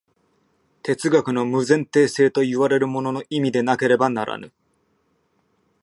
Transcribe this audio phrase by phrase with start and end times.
[0.81, 4.51] 哲学の無前提性といわれるものの意味でなければならぬ。